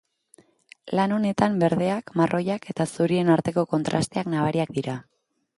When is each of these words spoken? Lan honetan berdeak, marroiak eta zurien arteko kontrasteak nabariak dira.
Lan 0.99 1.13
honetan 1.17 1.59
berdeak, 1.65 2.11
marroiak 2.21 2.67
eta 2.75 2.89
zurien 2.97 3.31
arteko 3.37 3.69
kontrasteak 3.75 4.35
nabariak 4.37 4.77
dira. 4.81 5.01